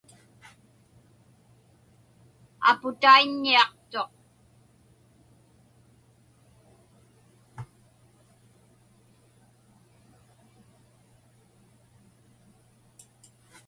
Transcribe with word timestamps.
Aputaiññiaqtuq. 2.69 4.11